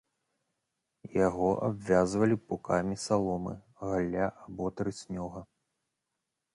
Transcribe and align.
Яго 1.27 1.49
абвязвалі 1.67 2.35
пукамі 2.47 2.95
саломы, 3.05 3.53
галля 3.85 4.25
або 4.45 4.65
трыснёга. 4.79 5.41